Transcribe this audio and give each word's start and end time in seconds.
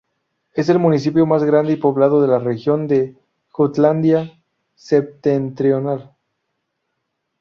Es 0.53 0.67
el 0.69 0.79
municipio 0.79 1.27
más 1.27 1.43
grande 1.43 1.73
y 1.73 1.75
poblado 1.75 2.23
de 2.23 2.27
la 2.27 2.39
región 2.39 2.87
de 2.87 3.15
Jutlandia 3.51 4.31
Septentrional. 4.73 6.15